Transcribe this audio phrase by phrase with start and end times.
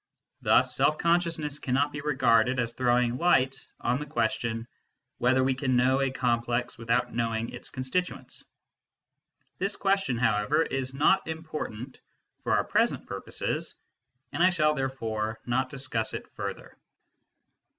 [0.41, 4.67] Thus self consciousness cannot be regarded as throwing light on the question
[5.19, 8.43] whether we (Jan know a complex without knowing its constituents?)
[9.59, 11.99] This question, however, is not important
[12.41, 13.75] for our present purposes,
[14.31, 16.75] and I shall therefore not discuss it further.